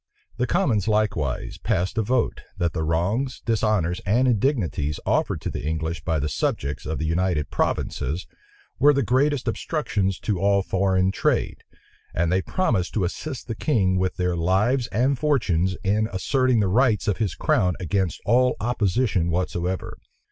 [0.37, 5.63] The commons likewise passed a vote, that the wrongs, dishonors, and indignities offered to the
[5.63, 8.25] English by the subjects of the United Provinces,
[8.79, 11.63] were the greatest obstructions to all foreign trade:
[12.15, 16.67] and they promised to assist the king with their lives and fortunes in asserting the
[16.67, 19.99] rights of his crown against all opposition whatsoever.